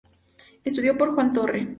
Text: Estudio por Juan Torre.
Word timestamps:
Estudio 0.63 0.97
por 0.97 1.13
Juan 1.13 1.31
Torre. 1.31 1.67